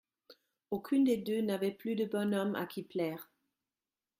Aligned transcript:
Aucune 0.71 1.03
des 1.03 1.17
deux 1.17 1.41
n’avait 1.41 1.69
plus 1.69 1.93
de 1.93 2.05
bonhomme 2.05 2.55
à 2.55 2.65
qui 2.65 2.81
plaire. 2.81 3.29